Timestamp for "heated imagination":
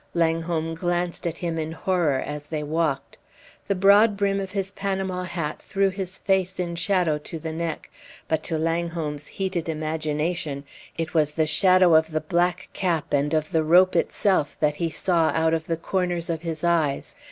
9.27-10.63